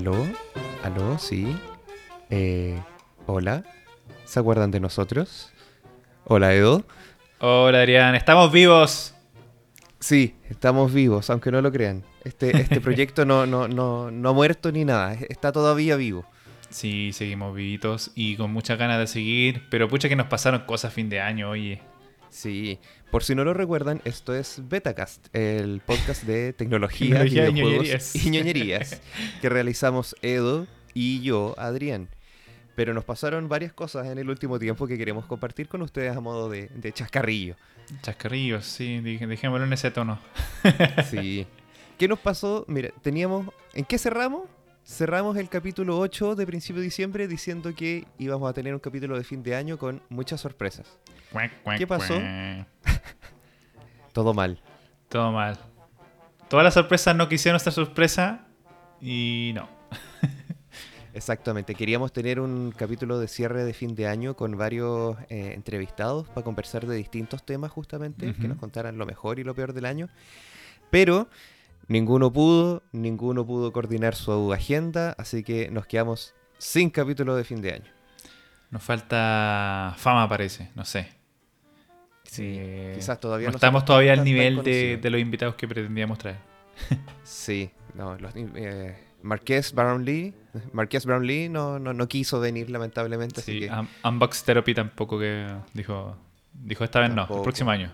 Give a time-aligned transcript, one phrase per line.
[0.00, 0.26] ¿Aló?
[0.82, 1.18] ¿Aló?
[1.18, 1.54] Sí.
[2.30, 2.80] Eh,
[3.26, 3.64] Hola.
[4.24, 5.52] ¿Se acuerdan de nosotros?
[6.24, 6.86] Hola, Edo.
[7.38, 9.14] Hola Adrián, estamos vivos.
[9.98, 12.02] Sí, estamos vivos, aunque no lo crean.
[12.24, 16.24] Este, este proyecto no, no, no, no ha muerto ni nada, está todavía vivo.
[16.70, 20.92] Sí, seguimos vivitos y con muchas ganas de seguir, pero pucha que nos pasaron cosas
[20.92, 21.82] a fin de año, oye.
[22.30, 22.78] Sí,
[23.10, 27.86] por si no lo recuerdan, esto es Betacast, el podcast de tecnología, Tecnología y videojuegos
[27.86, 28.16] ñoñerías.
[28.16, 29.00] y ñoñerías
[29.40, 32.08] que realizamos Edo y yo, Adrián.
[32.76, 36.20] Pero nos pasaron varias cosas en el último tiempo que queremos compartir con ustedes a
[36.20, 37.56] modo de, de chascarrillo.
[38.02, 40.18] Chascarrillos, sí, dejémoslo en ese tono.
[41.10, 41.46] Sí.
[41.98, 42.64] ¿Qué nos pasó?
[42.68, 43.48] Mira, teníamos...
[43.74, 44.42] ¿En qué cerramos?
[44.84, 49.18] Cerramos el capítulo 8 de principio de diciembre diciendo que íbamos a tener un capítulo
[49.18, 50.98] de fin de año con muchas sorpresas.
[51.32, 52.14] Cuac, cuac, ¿Qué pasó?
[54.12, 54.60] Todo mal.
[55.08, 55.58] Todo mal.
[56.48, 58.46] Todas las sorpresas no quisieron esta sorpresa
[59.00, 59.68] y no.
[61.14, 66.28] Exactamente, queríamos tener un capítulo de cierre de fin de año con varios eh, entrevistados
[66.28, 69.86] para conversar de distintos temas justamente, que nos contaran lo mejor y lo peor del
[69.86, 70.08] año,
[70.90, 71.28] pero
[71.88, 77.60] ninguno pudo, ninguno pudo coordinar su agenda, así que nos quedamos sin capítulo de fin
[77.60, 77.92] de año.
[78.70, 81.19] Nos falta fama, parece, no sé.
[82.38, 86.18] Eh, Quizás todavía no no estamos todavía al nivel de, de los invitados que pretendíamos
[86.18, 86.38] traer.
[87.24, 90.32] Sí, no, los, eh, Marqués Brownlee,
[90.72, 95.18] Marqués Brownlee no, no, no quiso venir lamentablemente, así Sí, que Un- Unbox Therapy tampoco
[95.18, 96.16] que dijo,
[96.52, 97.92] dijo esta vez no, el próximo año.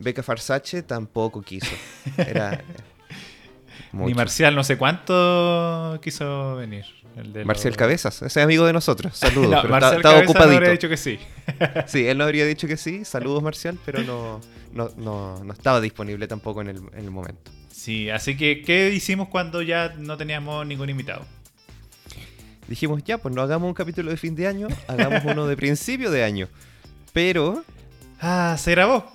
[0.00, 1.74] Beca Farsace tampoco quiso.
[2.16, 2.60] Era...
[3.80, 4.14] eh, Ni mucho.
[4.16, 6.84] Marcial no sé cuánto quiso venir.
[7.16, 9.16] El de Marcial los- Cabezas, ese es amigo de nosotros.
[9.16, 11.18] Saludos, No, pero Marcial está- no habría dicho que sí.
[11.86, 13.04] Sí, él no habría dicho que sí.
[13.04, 14.40] Saludos, Marcial, pero no,
[14.72, 17.52] no, no, no estaba disponible tampoco en el, en el momento.
[17.70, 21.24] Sí, así que, ¿qué hicimos cuando ya no teníamos ningún invitado?
[22.66, 26.10] Dijimos, ya, pues no hagamos un capítulo de fin de año, hagamos uno de principio
[26.10, 26.48] de año.
[27.12, 27.62] Pero,
[28.20, 29.12] Ah, se grabó.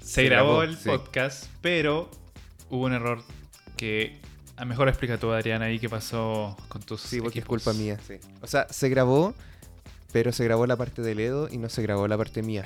[0.00, 0.88] Se, Se grabó, grabó, el sí.
[0.88, 2.10] podcast, pero
[2.68, 3.22] hubo un error
[3.80, 4.20] que
[4.56, 7.72] a lo mejor explica tú, Adrián, ahí qué pasó con tus sí, porque es culpa
[7.72, 7.98] mía.
[8.06, 8.16] sí.
[8.42, 9.32] O sea, se grabó,
[10.12, 12.62] pero se grabó la parte del Edo y no se grabó la parte mía.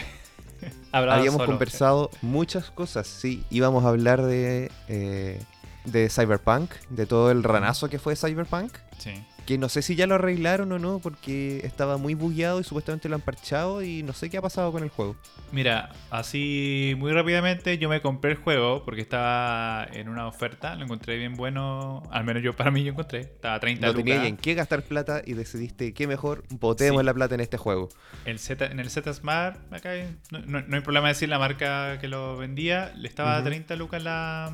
[0.93, 1.47] Habíamos solo.
[1.47, 3.45] conversado muchas cosas, sí.
[3.49, 5.41] Íbamos a hablar de, eh,
[5.85, 8.73] de Cyberpunk, de todo el ranazo que fue Cyberpunk.
[8.99, 9.25] Sí.
[9.47, 13.11] Que no sé si ya lo arreglaron o no, porque estaba muy bugueado y supuestamente
[13.11, 15.17] lo han parchado y no sé qué ha pasado con el juego.
[15.53, 20.85] Mira, así muy rápidamente yo me compré el juego porque estaba en una oferta, lo
[20.85, 24.05] encontré bien bueno, al menos yo para mí yo encontré, estaba a 30 No lucas.
[24.07, 27.07] tenías en qué gastar plata y decidiste que mejor botemos Sí.
[27.07, 27.91] la plata en este juego.
[28.25, 31.39] El Z, en el Z Smart, acá hay- no, no- no hay problema decir la
[31.39, 33.49] marca que lo vendía, le estaba a Ujú.
[33.49, 34.51] 30 lucas la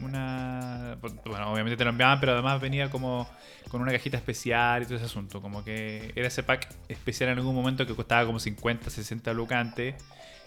[0.00, 3.28] una bueno, obviamente te lo enviaban, pero además venía como
[3.68, 7.38] con una cajita especial y todo ese asunto, como que era ese pack especial en
[7.38, 9.94] algún momento que costaba como 50, 60 lucas antes.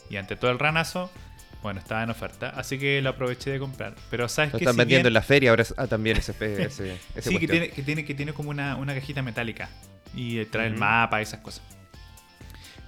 [0.09, 1.09] Y ante todo el ranazo,
[1.61, 3.95] bueno, estaba en oferta, así que lo aproveché de comprar.
[4.09, 6.31] Pero sabes Lo que están si vendiendo bien- en la feria, ahora ah, también ese,
[6.31, 6.65] ese,
[7.15, 9.69] ese Sí, que tiene, que tiene que tiene como una, una cajita metálica
[10.15, 11.61] y eh, trae el mapa y esas cosas.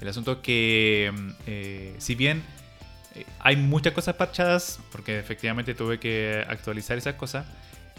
[0.02, 2.42] El asunto es que, mm, eh, si bien
[3.40, 7.46] hay muchas cosas parchadas, porque efectivamente tuve que actualizar esas cosas,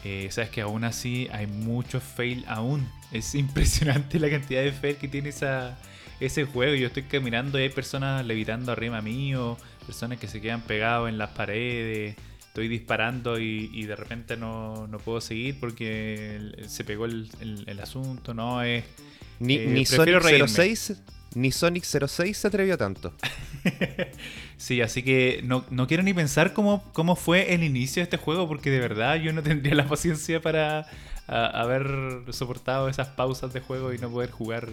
[0.05, 2.89] eh, sabes que aún así hay mucho fail aún.
[3.13, 5.79] Es impresionante la cantidad de fail que tiene esa,
[6.19, 6.75] ese juego.
[6.75, 11.17] Yo estoy caminando y hay personas levitando arriba mío, personas que se quedan pegados en
[11.17, 12.17] las paredes.
[12.49, 17.65] Estoy disparando y, y de repente no, no puedo seguir porque se pegó el, el-
[17.69, 18.35] el asunto.
[18.35, 18.85] No, es.
[19.39, 20.49] Ni, Eh, ni Sonic reírme.
[20.49, 20.95] 06,
[21.35, 23.13] ni Sonic 06 se atrevió tanto.
[24.57, 28.17] Sí, así que no, no quiero ni pensar cómo, cómo fue el inicio de este
[28.17, 30.87] juego, porque de verdad yo no tendría la paciencia para
[31.27, 34.69] a- haber soportado esas pausas de juego y no poder jugar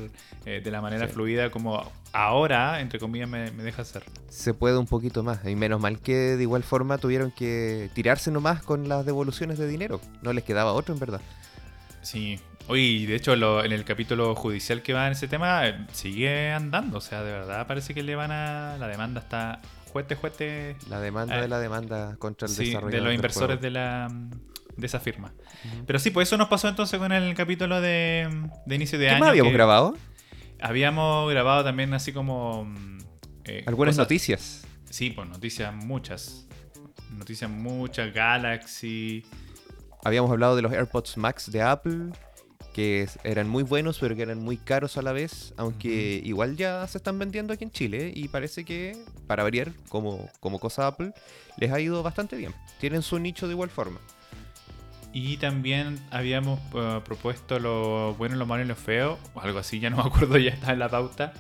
[0.46, 1.14] eh, de la manera Sí.
[1.14, 4.04] fluida como ahora, entre comillas, me, me deja hacer.
[4.30, 5.40] Se puede un poquito más.
[5.46, 9.68] Y menos mal que de igual forma tuvieron que tirarse nomás con las devoluciones de
[9.68, 10.00] dinero.
[10.22, 11.22] No les quedaba otro, en verdad.
[12.02, 12.40] Sí.
[12.68, 16.52] Oye, de hecho, lo- en el capítulo judicial que va en ese tema, eh, sigue
[16.52, 17.00] andando.
[17.00, 18.78] O sea, de verdad parece que le van a.
[18.80, 19.60] La demanda está
[19.92, 20.78] juete, juete.
[20.90, 22.92] La demanda Eh, de la demanda contra el Sí, desarrollador.
[23.02, 23.62] de los inversores juego.
[23.62, 24.08] de la
[24.78, 25.34] de esa firma.
[25.86, 28.30] Pero sí, pues eso nos pasó entonces con el capítulo de,
[28.66, 29.20] de inicio de ¿Qué año.
[29.20, 29.98] más habíamos grabado?
[30.62, 32.64] Habíamos grabado también así como...
[32.66, 32.98] mm,
[33.46, 34.66] eh, Algunas cosas- noticias.
[34.90, 36.48] Sí, pues noticias muchas.
[37.12, 39.26] Noticias muchas, Galaxy.
[40.06, 42.12] Habíamos hablado de los AirPods Max de Apple,
[42.74, 46.88] que eran muy buenos, pero que eran muy caros a la vez, aunque igual ya
[46.88, 48.98] se están vendiendo aquí en Chile y parece que,
[49.28, 51.14] para variar, como, como cosa Apple,
[51.58, 52.54] les ha ido bastante bien.
[52.80, 54.00] Tienen su nicho de igual forma.
[55.14, 59.80] Y también habíamos eh, propuesto lo bueno, lo malo y lo feo, o algo así,
[59.82, 61.34] ya no me acuerdo, ya está en la pauta.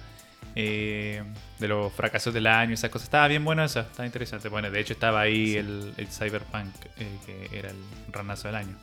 [0.56, 1.24] eh,
[1.60, 3.06] de los fracasos del año, esas cosas.
[3.06, 4.50] Estaba bien bueno eso, estaba interesante.
[4.50, 5.58] Bueno, de hecho estaba ahí Sí.
[5.60, 7.78] el, el Cyberpunk, eh, que era el
[8.12, 8.76] ranazo del año.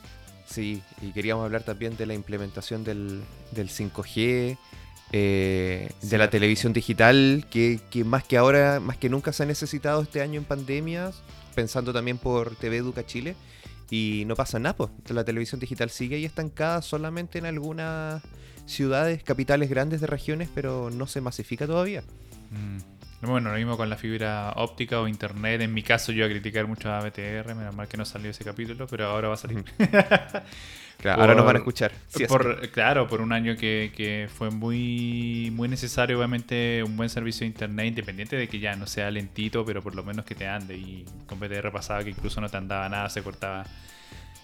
[0.49, 4.57] Sí, y queríamos hablar también de la implementación del, del 5G,
[5.11, 9.45] eh, de la televisión digital, que, que más que ahora, más que nunca se ha
[9.45, 11.21] necesitado este año en pandemias,
[11.53, 13.35] pensando también por TV Educa Chile,
[13.91, 14.91] y no pasa nada, pues.
[15.09, 18.23] La televisión digital sigue ahí estancada solamente en algunas
[18.65, 22.03] ciudades, capitales grandes de regiones, pero no se masifica todavía.
[22.51, 22.98] Mm.
[23.21, 25.59] Bueno, lo mismo con la fibra óptica o internet.
[25.61, 28.31] En mi caso, yo iba a criticar mucho a BTR, menos mal que no salió
[28.31, 29.63] ese capítulo, pero ahora va a salir.
[30.97, 31.91] Claro, ahora nos van a escuchar.
[32.09, 36.97] si es por, Claro, por un año que, que fue muy, muy necesario, obviamente, un
[36.97, 40.25] buen servicio de internet, independiente de que ya no sea lentito, pero por lo menos
[40.25, 40.75] que te ande.
[40.75, 43.65] Y con BTR pasaba que incluso no te andaba nada, se cortaba.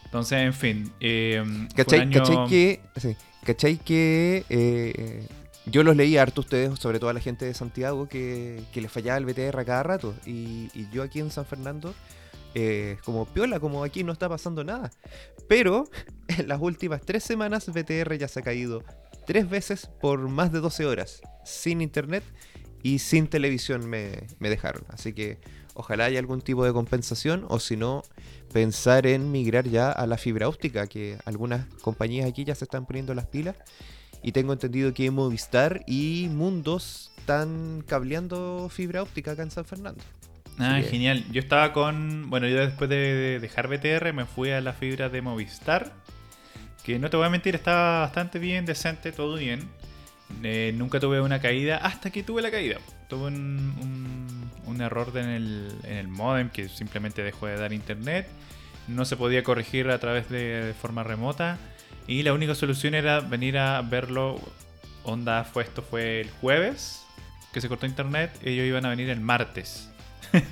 [0.05, 0.91] Entonces, en fin.
[1.01, 1.43] eh,
[1.75, 5.27] ¿Cachai, año- cachai que, sí, cachai que eh,
[5.65, 8.91] yo los leí harto ustedes, sobre todo a la gente de Santiago, que, que les
[8.91, 10.13] fallaba el BTR a cada rato.
[10.25, 11.93] Y, y yo aquí en San Fernando,
[12.53, 14.91] eh, como piola, como aquí no está pasando nada.
[15.47, 15.89] Pero
[16.27, 18.83] en las últimas tres semanas BTR ya se ha caído
[19.25, 22.23] tres veces por más de 12 horas, sin internet
[22.83, 24.85] y sin televisión me, me dejaron.
[24.89, 25.39] Así que
[25.73, 28.03] ojalá haya algún tipo de compensación o si no,
[28.53, 32.85] pensar en migrar ya a la fibra óptica, que algunas compañías aquí ya se están
[32.85, 33.57] poniendo las pilas.
[34.27, 40.01] Y tengo entendido que Movistar y Mundos están cableando fibra óptica acá en San Fernando.
[40.57, 41.23] Ah, genial.
[41.31, 42.27] Yo estaba con.
[42.31, 45.93] Bueno, yo después de, de dejar BTR me fui a la fibra de Movistar.
[46.83, 49.67] Que no te voy a mentir, estaba bastante bien, decente, todo bien.
[50.41, 52.77] Eh, nunca tuve una caída hasta que tuve la caída.
[53.07, 54.25] Tuve un, un-
[54.65, 58.27] un error en el, en el modem que simplemente dejó de dar internet.
[58.87, 61.59] No se podía corregir a través de, de forma remota.
[62.07, 64.39] Y la única solución era venir a verlo.
[65.03, 67.03] Onda, fue esto fue el jueves
[67.53, 68.31] que se cortó internet.
[68.43, 69.89] Ellos iban a venir el martes.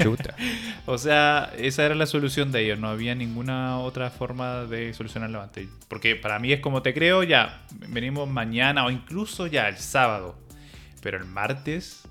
[0.02, 0.36] Chuta.
[0.86, 2.78] O sea, esa era la solución de ellos.
[2.78, 5.68] No había ninguna otra forma de solucionarlo antes.
[5.88, 10.36] Porque para mí es como te creo, ya, venimos mañana o incluso ya el sábado.
[11.02, 12.02] Pero el martes.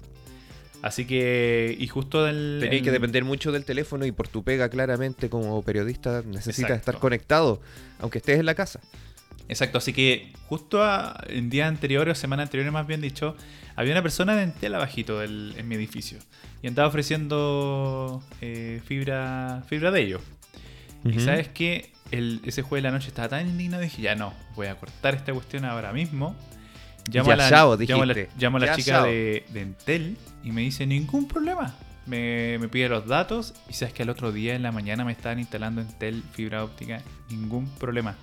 [0.80, 2.58] Así que, y justo del.
[2.60, 6.58] Tenéis que el- depender mucho del teléfono y por tu pega claramente como periodista necesitas
[6.70, 6.74] Exacto.
[6.74, 7.60] estar conectado,
[8.00, 8.80] aunque estés en la casa.
[9.52, 13.36] Exacto, así que justo a- en días anteriores o semanas anteriores, más bien dicho,
[13.76, 16.18] había una persona de Entel abajito del- en mi edificio
[16.62, 20.22] y andaba ofreciendo eh, fibra, fibra de ellos.
[21.04, 24.68] Y sabes que ese jueves de la noche estaba tan indignado, dije, ya no, voy
[24.68, 26.36] a cortar esta cuestión ahora mismo.
[27.10, 28.38] Llamo Ya a la, chao, llamo a la- dijiste.
[28.38, 31.74] llamo a la Ya chica de, de Entel y me dice, ningún problema.
[32.06, 35.12] Me, me pide los datos y sabes que al otro día en la mañana me
[35.12, 37.00] estaban instalando Entel fibra óptica,
[37.30, 38.16] ningún problema.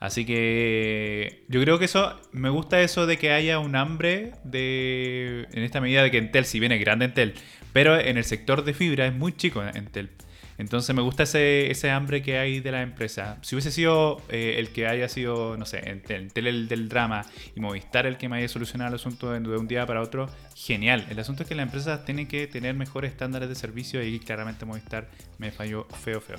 [0.00, 5.46] Así que yo creo que eso, me gusta eso de que haya un hambre de,
[5.52, 7.34] en esta medida de que Entel, si bien es grande Entel,
[7.74, 10.08] pero en el sector de fibra es muy chico Entel.
[10.56, 13.38] Entonces me gusta ese, ese hambre que hay de la empresa.
[13.42, 17.26] Si hubiese sido eh, el que haya sido, no sé, Entel, Entel el del drama
[17.54, 20.30] y Movistar el que me haya solucionado el asunto de, de un día para otro,
[20.54, 21.06] genial.
[21.10, 24.64] El asunto es que la empresa tiene que tener mejores estándares de servicio y claramente
[24.64, 26.38] Movistar me falló feo, feo.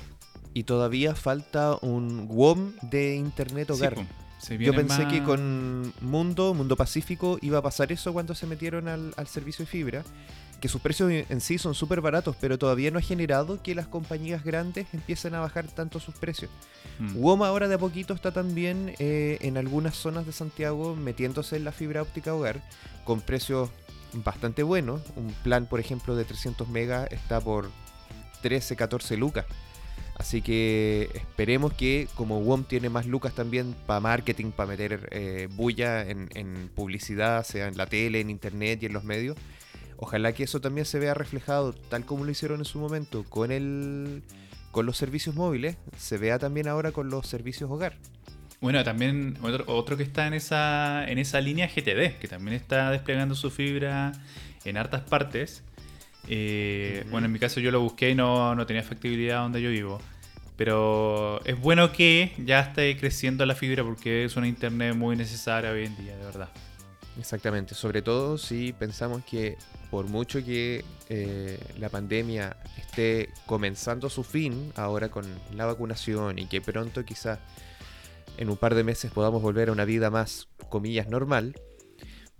[0.53, 3.95] Y todavía falta un WOM de internet hogar.
[4.37, 8.87] se Yo pensé que con Mundo, Mundo Pacífico, iba a pasar eso cuando se metieron
[8.87, 10.03] al, al servicio de fibra.
[10.59, 13.87] Que sus precios en sí son súper baratos, pero todavía no ha generado que las
[13.87, 16.51] compañías grandes empiecen a bajar tanto sus precios.
[16.99, 17.17] Mm.
[17.17, 21.63] WOM ahora de a poquito está también eh, en algunas zonas de Santiago metiéndose en
[21.63, 22.61] la fibra óptica hogar
[23.05, 23.69] con precios
[24.13, 25.01] bastante buenos.
[25.15, 27.69] Un plan, por ejemplo, de 300 megas está por
[28.41, 29.45] 13, 14 lucas.
[30.15, 35.47] Así que esperemos que como WOM tiene más lucas también para marketing, para meter eh,
[35.51, 39.37] bulla en, publicidad, sea en la tele, en internet y en los medios,
[39.97, 43.51] ojalá que eso también se vea reflejado tal como lo hicieron en su momento con
[43.51, 44.21] el
[44.71, 47.97] con los servicios móviles, se vea también ahora con los servicios hogar.
[48.61, 52.91] Bueno, también otro, otro que está en esa, en esa línea GTD, que también está
[52.91, 54.13] desplegando su fibra
[54.63, 55.63] en hartas partes.
[56.27, 57.05] Eh.
[57.09, 59.99] Bueno, en mi caso yo lo busqué y no, no tenía factibilidad donde yo vivo.
[60.57, 65.71] Pero es bueno que ya esté creciendo la fibra porque es una internet muy necesaria
[65.71, 66.49] hoy en día, de verdad.
[67.19, 69.57] Exactamente, sobre todo si pensamos que
[69.89, 76.45] por mucho que eh, la pandemia esté comenzando su fin ahora con la vacunación y
[76.45, 77.39] que pronto quizás
[78.37, 81.55] en un par de meses podamos volver a una vida más, comillas, normal,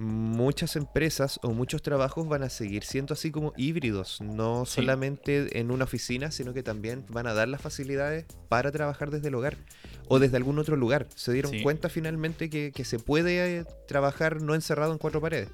[0.01, 4.75] muchas empresas o muchos trabajos van a seguir siendo así como híbridos, no Sí.
[4.75, 9.27] solamente en una oficina, sino que también van a dar las facilidades para trabajar desde
[9.29, 9.58] el hogar.
[10.13, 11.08] o desde algún otro lugar.
[11.15, 11.62] Se dieron Sí.
[11.63, 15.48] cuenta finalmente que, que se puede eh, trabajar no encerrado en cuatro paredes.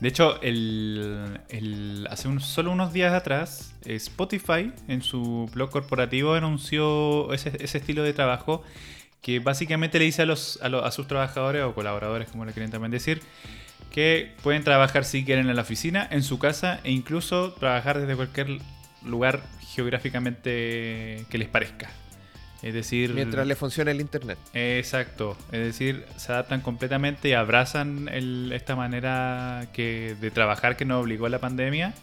[0.00, 6.34] De hecho, el, el- hace un- solo unos días atrás, Spotify en su blog corporativo
[6.34, 8.62] anunció ese, ese estilo de trabajo
[9.26, 12.52] que básicamente le dice a, los, a, lo- a sus trabajadores o colaboradores, como le
[12.52, 13.20] quieren también decir,
[13.90, 18.14] que pueden trabajar si quieren en la oficina, en su casa e incluso trabajar desde
[18.14, 18.58] cualquier
[19.04, 19.42] lugar
[19.74, 21.90] geográficamente que les parezca.
[22.62, 24.38] Es decir, Mientras le funcione el internet.
[24.54, 30.84] Exacto, es decir, se adaptan completamente y abrazan el- esta manera que, de trabajar que
[30.84, 31.94] nos obligó la pandemia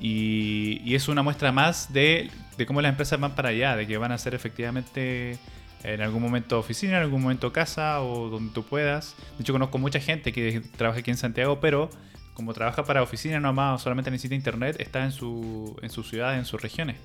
[0.00, 3.86] y, y es una muestra más de, de cómo las empresas van para allá, de
[3.86, 5.38] que van a ser efectivamente
[5.84, 9.14] en algún momento oficina, en algún momento casa o donde tú puedas.
[9.36, 11.90] De hecho, conozco mucha gente que trabaja aquí en Santiago, pero
[12.32, 16.44] como trabaja para oficina nomás solamente necesita internet, está en su, en su ciudad, en
[16.44, 16.96] sus regiones.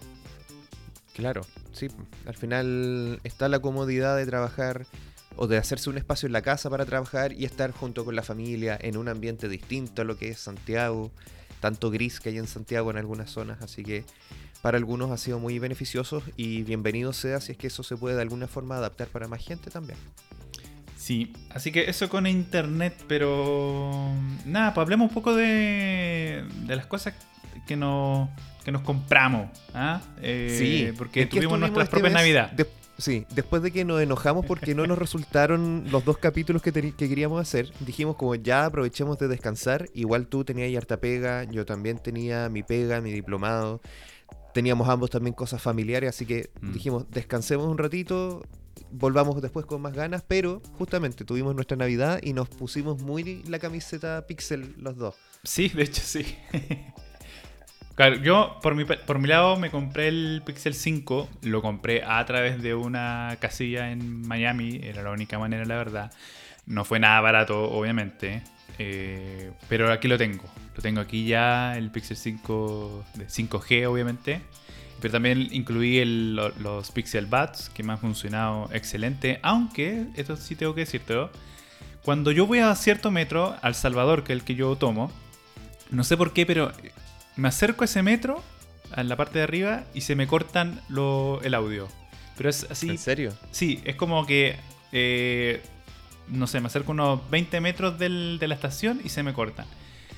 [1.13, 1.41] Claro,
[1.74, 1.89] sí.
[2.25, 4.86] Al final está la comodidad de trabajar
[5.36, 8.24] o de hacerse un espacio en la casa para trabajar y estar junto con la
[8.24, 11.12] familia en un ambiente distinto a lo que es Santiago,
[11.59, 14.05] tanto gris que hay en Santiago en algunas zonas, así que
[14.62, 18.16] para algunos ha sido muy beneficioso y bienvenido sea si es que eso se puede
[18.16, 19.98] de alguna forma adaptar para más gente también.
[20.98, 24.13] Sí, así que eso con internet, pero
[24.46, 27.13] nada, pues hablemos un poco de, de las cosas
[27.66, 28.30] que nos,
[28.66, 29.50] que nos compramos.
[29.74, 30.01] ¿ah?
[30.22, 32.13] Eh, porque ¿en qué tuvimos nuestras este propias?
[32.13, 32.51] Navidad.
[32.51, 36.74] De- sí, después de que nos enojamos porque no nos resultaron los dos capítulos que,
[36.74, 39.88] que queríamos hacer, dijimos como ya aprovechemos de descansar.
[39.94, 43.82] Igual tú tenías harta pega, yo también tenía mi pega, mi diplomado.
[44.53, 46.74] Teníamos ambos también cosas familiares, así que Mm.
[46.74, 48.44] dijimos descansemos un ratito,
[48.91, 53.60] volvamos después con más ganas, pero justamente tuvimos nuestra Navidad y nos pusimos muy la
[53.60, 55.15] camiseta Pixel los dos.
[55.44, 56.25] Sí, de hecho sí.
[57.96, 62.25] Claro, yo por mi, por mi lado me compré el Pixel 5, lo compré a
[62.25, 66.12] través de una casilla en Miami, era la única manera, la verdad.
[66.65, 68.41] No fue nada barato, obviamente,
[68.79, 70.43] eh, pero aquí lo tengo.
[70.75, 74.41] Lo tengo aquí ya, el Pixel 5 de 5G, obviamente.
[75.01, 79.39] Pero también incluí el- los Pixel Buds, que me han funcionado excelente.
[79.43, 81.29] Aunque, esto sí tengo que decírtelo,
[82.01, 85.12] cuando yo voy a cierto metro, al Salvador, que es el que yo tomo,
[85.91, 86.71] no sé por qué, pero
[87.36, 88.43] me acerco a ese metro,
[88.91, 91.88] a la parte de arriba, y se me cortan lo- el audio.
[92.38, 92.89] Pero es así.
[92.89, 93.33] ¿En serio?
[93.51, 94.55] Sí, es como que.
[94.91, 95.62] eh,
[96.31, 99.65] no sé, me acerco unos 20 metros del- de la estación y se me cortan.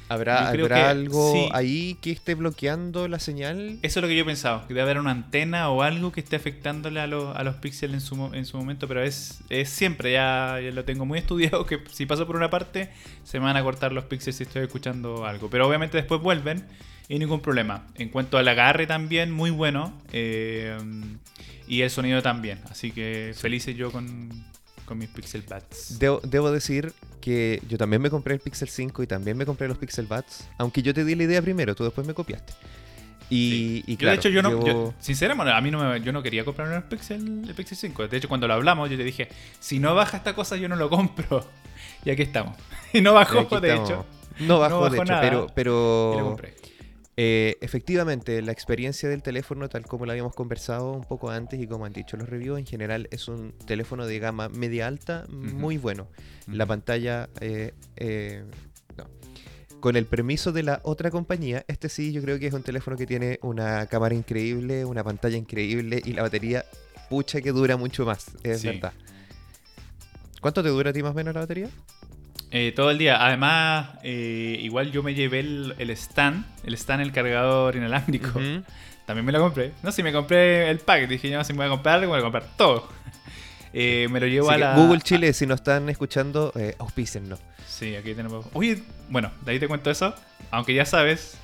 [0.10, 1.50] ¿Habrá, ¿habrá que algo sí.
[1.54, 3.80] ahí que esté bloqueando la señal?
[3.82, 6.36] Eso es lo que yo pensaba, que debe haber una antena o algo que esté
[6.36, 10.12] afectándole a, los- a los píxeles en su, en su momento, pero es, es siempre,
[10.12, 12.90] ya, ya lo tengo muy estudiado, que si paso por una parte
[13.24, 16.66] se me van a cortar los píxeles si estoy escuchando algo, pero obviamente después vuelven
[17.08, 17.88] y ningún problema.
[17.96, 20.78] En cuanto al agarre también, muy bueno, eh,
[21.70, 24.30] y el sonido también, así que felices yo con,
[24.92, 26.00] con mis Pixel Buds.
[26.00, 29.70] Debo, debo decir que yo también me compré el Pixel 5 y también me compré
[29.70, 32.52] los Pixel Buds, aunque yo te di la idea primero, tú después me copiaste.
[33.30, 36.02] Y, y Yo, claro, de hecho, yo no, llevo- yo- sinceramente, a mí no me-
[36.02, 38.10] yo no quería comprar el Pixel, el Pixel 5.
[38.10, 39.30] De hecho, cuando lo hablamos, yo te dije,
[39.62, 41.46] si no baja esta cosa, yo no lo compro.
[42.04, 42.58] Y aquí estamos.
[42.94, 43.90] Y no bajó, de estamos.
[43.90, 44.06] hecho.
[44.42, 45.48] No bajó, no de hecho, nada.
[45.56, 46.56] pero, Y lo compré.
[47.24, 51.68] Eh, efectivamente la experiencia del teléfono, tal como lo habíamos conversado un poco antes y
[51.68, 55.78] como han dicho los reviews, en general es un teléfono de gama media alta muy
[55.78, 56.08] bueno.
[56.48, 58.44] La pantalla, eh, eh,
[58.98, 59.06] no.
[59.80, 62.98] Con el permiso de la otra compañía, este sí yo creo que es un teléfono
[62.98, 66.66] que tiene una cámara increíble, una pantalla increíble y la batería,
[67.08, 68.68] pucha que dura mucho más, es Sí.
[68.68, 68.94] verdad.
[70.42, 71.70] ¿Cuánto te dura a ti más o menos la batería?
[72.52, 73.26] Eh, todo el día.
[73.26, 78.40] Además, eh, igual yo me llevé el, el stand, el stand, el cargador inalámbrico.
[79.06, 79.72] También me lo compré.
[79.84, 81.08] No, si me compré el pack.
[81.08, 82.88] Dije, yo si me voy a comprar algo, me voy a comprar todo.
[83.74, 84.76] Eh, me lo llevo Así a la.
[84.76, 87.40] Google Chile, si nos están escuchando, eh, auspícennos.
[87.66, 88.46] Sí, aquí tenemos.
[88.52, 90.14] Oye, bueno, de ahí te cuento eso.
[90.52, 91.38] Aunque ya sabes.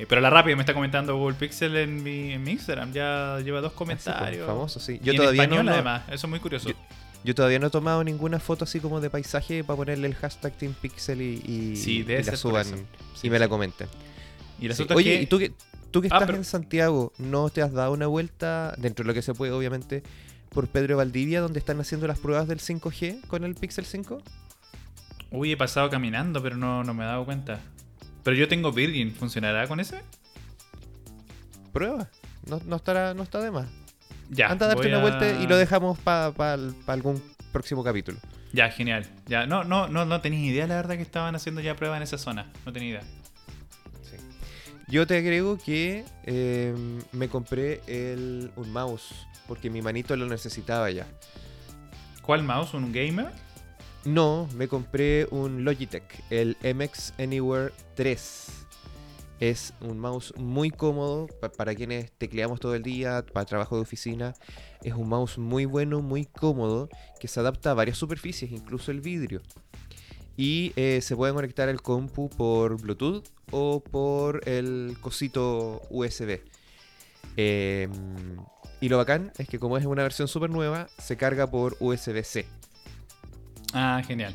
[0.00, 2.92] eh, pero la rápida me está comentando Google Pixel en mi, en mi Instagram.
[2.92, 4.44] Ya lleva dos Así, pues, comentarios.
[4.48, 4.98] famoso, sí.
[5.00, 6.02] Y Yo en todavía español, no, no- además.
[6.08, 6.68] Eso es muy curioso.
[6.68, 6.74] Yo-
[7.24, 10.52] yo todavía no he tomado ninguna foto así como de paisaje para ponerle el hashtag
[10.56, 13.88] Team Pixel y, y, Sí, y debe la suban y Sí, me la comenten.
[14.60, 15.22] Y Oye, que.
[15.22, 15.52] ¿y tú que,
[15.90, 19.08] tú que Ah, estás pero- en Santiago, no te has dado una vuelta, dentro de
[19.08, 20.02] lo que se puede obviamente,
[20.50, 24.22] por Pedro Valdivia, donde están haciendo las pruebas del 5G con el Pixel 5?
[25.30, 27.60] Uy, he pasado caminando, pero no, no me he dado cuenta.
[28.24, 29.12] Pero yo tengo Virgin.
[29.14, 30.00] ¿Funcionará con ese?
[31.72, 32.08] Prueba.
[32.46, 33.66] No, no, estará, no está de más.
[34.30, 34.48] Ya.
[34.48, 36.32] Anda a darte una a- vuelta y lo dejamos para
[36.86, 38.18] algún próximo capítulo.
[38.52, 39.06] Ya, genial.
[39.26, 42.02] Ya, no, no, no, no tenía idea, la verdad, que estaban haciendo ya pruebas en
[42.02, 42.50] esa zona.
[42.64, 43.02] No tenía idea.
[44.02, 44.16] Sí.
[44.88, 46.74] Yo te agrego que eh,
[47.12, 49.14] me compré el, un mouse
[49.46, 51.06] porque mi manito lo necesitaba ya.
[52.22, 52.74] ¿Cuál mouse?
[52.74, 53.28] ¿Un gamer?
[54.04, 58.66] No, me compré un Logitech, el MX Anywhere 3.
[59.40, 63.82] Es un mouse muy cómodo pa- para quienes tecleamos todo el día, para trabajo de
[63.82, 64.34] oficina.
[64.82, 66.88] Es un mouse muy bueno, muy cómodo,
[67.20, 69.40] que se adapta a varias superficies, incluso el vidrio.
[70.36, 76.40] Y eh, se puede conectar al compu por Bluetooth o por el cosito USB.
[77.36, 77.90] Em,
[78.80, 82.46] y lo bacán es que como es una versión súper nueva, se carga por USB-C.
[83.72, 84.34] Ah, genial.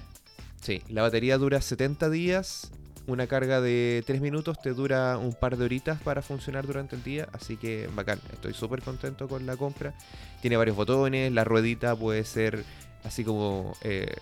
[0.62, 2.72] Sí, la batería dura 70 días.
[3.06, 7.04] Una carga de 3 minutos te dura un par de horitas para funcionar durante el
[7.04, 7.28] día.
[7.34, 9.94] Así que bacán, estoy súper contento con la compra.
[10.42, 12.64] Tiene varios botones, la ruedita puede ser
[13.04, 14.16] así como eh,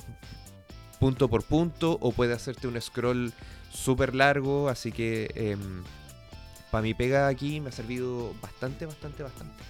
[0.99, 3.33] punto por punto o puede hacerte un scroll
[3.71, 4.67] súper largo.
[4.67, 5.55] Así que
[6.71, 9.63] para mi pega aquí me ha servido bastante, bastante, bastante.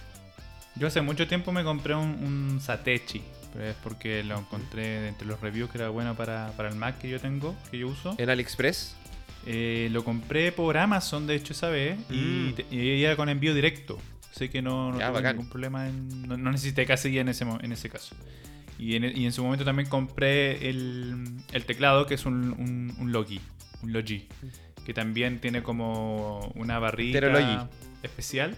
[0.74, 5.26] Yo hace mucho tiempo me compré un, un Satechi, pero es porque lo encontré entre
[5.26, 8.14] los reviews que era bueno para, para el Mac que yo tengo, que yo uso.
[8.16, 8.96] En AliExpress,
[9.46, 12.54] Eh, lo compré por Amazon, de hecho, esa vez, y, Mm.
[12.70, 13.98] y era con envío directo.
[14.34, 17.44] Así que no, no Ya, tuve ningún problema, en- no, no necesité casilla en ese,
[17.44, 18.14] en ese caso.
[18.78, 22.94] Y en, y en su momento también compré el, el teclado, que es un, un,
[22.98, 23.40] un Logi,
[23.82, 24.26] un Logi,
[24.86, 27.68] que también tiene como una barrita
[28.02, 28.56] especial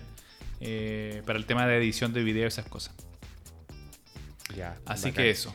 [0.60, 2.94] eh, para el tema de edición de video y esas cosas.
[4.56, 4.76] ya.
[4.86, 5.24] Así bacán.
[5.24, 5.54] que eso.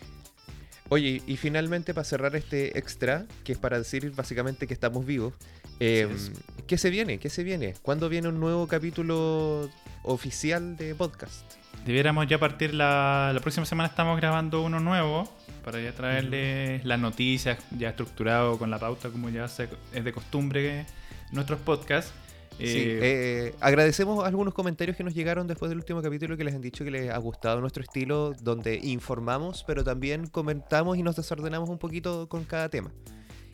[0.89, 5.33] Oye, y finalmente para cerrar este extra, que es para decir básicamente que estamos vivos,
[5.79, 6.31] eh, Así
[6.67, 7.19] ¿qué se viene?
[7.19, 7.75] ¿Qué se viene?
[7.81, 9.69] ¿Cuándo viene un nuevo capítulo
[10.03, 11.43] oficial de podcast?
[11.85, 15.31] Debiéramos ya partir la, la próxima semana estamos grabando uno nuevo
[15.63, 20.11] para ya traerles las noticias ya estructurado con la pauta como ya se- es de
[20.11, 20.85] costumbre
[21.31, 22.11] nuestros podcasts.
[22.59, 26.53] Sí, Eh, eh, agradecemos algunos comentarios que nos llegaron después del último capítulo que les
[26.53, 31.15] han dicho que les ha gustado nuestro estilo, donde informamos, pero también comentamos y nos
[31.15, 32.91] desordenamos un poquito con cada tema.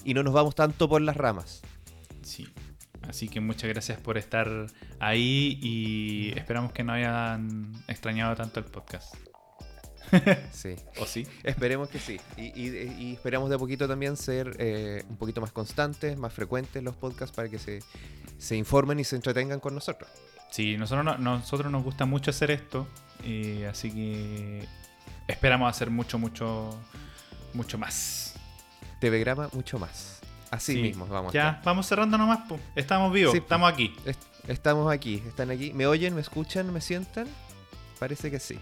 [0.03, 1.61] Y no nos vamos tanto por las ramas.
[2.23, 2.47] sí.
[3.07, 4.49] Así que muchas gracias por estar
[4.99, 9.13] ahí y esperamos que no hayan extrañado tanto el podcast.
[10.51, 10.75] Sí.
[10.99, 11.27] ¿O sí?
[11.43, 12.19] Esperemos que sí.
[12.37, 16.33] Y, y- y esperamos de a poquito también ser eh, un poquito más constantes, más
[16.33, 17.79] frecuentes los podcasts para que se,
[18.37, 20.09] se informen y se entretengan con nosotros.
[20.51, 22.87] Sí, nosotros, no- nosotros nos gusta mucho hacer esto,
[23.23, 24.67] eh, así que
[25.27, 26.69] esperamos hacer mucho, mucho,
[27.53, 28.35] mucho más.
[28.99, 30.19] TV Grama mucho más.
[30.51, 31.31] Así Sí, mismo, vamos.
[31.31, 31.63] a Ya, estar.
[31.65, 32.57] vamos cerrando nomás, po.
[32.75, 33.93] Estamos vivos, Sí, estamos aquí.
[34.05, 35.73] Est- Estamos aquí, están aquí.
[35.73, 37.27] ¿Me oyen, me escuchan, me sientan?
[37.99, 38.59] Parece que sí.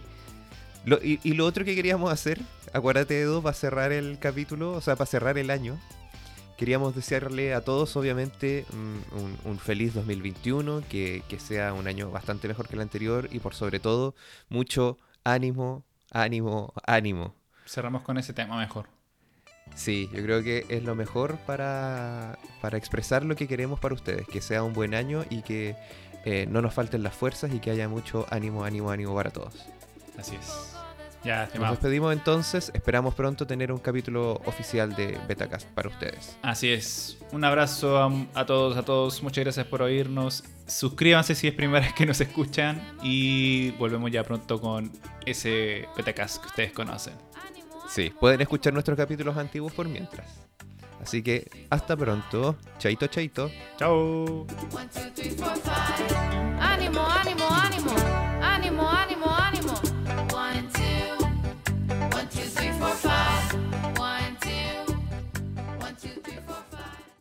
[0.85, 2.39] Lo- y, y lo otro que queríamos hacer,
[2.73, 5.77] acuérdate Edo, para cerrar el capítulo, o sea, para cerrar el año,
[6.57, 12.47] queríamos desearle a todos, obviamente, un, un feliz 2021, que, que sea un año bastante
[12.47, 14.15] mejor que el anterior y por sobre todo,
[14.49, 17.35] mucho ánimo, ánimo, ánimo.
[17.65, 18.87] Cerramos con ese tema mejor.
[19.75, 24.27] Sí, yo creo que es lo mejor para, para expresar lo que queremos para ustedes,
[24.27, 25.75] que sea un buen año y que
[26.25, 29.65] eh, no nos falten las fuerzas y que haya mucho ánimo, ánimo, ánimo para todos.
[30.17, 30.75] Así es.
[31.23, 36.37] Ya, Nos despedimos entonces, esperamos pronto tener un capítulo oficial de Betacast para ustedes.
[36.41, 37.17] Así es.
[37.31, 39.23] Un abrazo a, a todos, a todos.
[39.23, 40.43] Muchas gracias por oírnos.
[40.67, 42.81] Suscríbanse si es primera vez que nos escuchan.
[43.01, 44.91] Y volvemos ya pronto con
[45.25, 47.13] ese Petacast que ustedes conocen.
[47.87, 50.27] Sí, pueden escuchar nuestros capítulos antiguos por mientras.
[51.01, 53.51] Así que hasta pronto, chaito, chaito.
[53.77, 54.45] Chao.
[55.15, 55.93] Three, four, five.